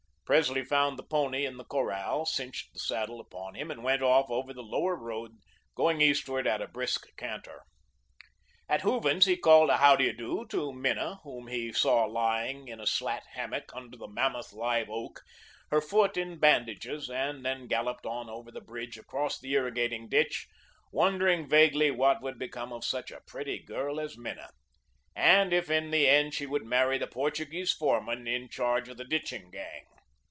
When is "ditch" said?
20.07-20.47